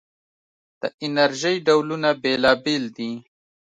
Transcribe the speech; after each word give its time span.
د 0.81 0.83
انرژۍ 1.05 1.55
ډولونه 1.67 2.09
بېلابېل 2.23 2.83
دي. 2.97 3.11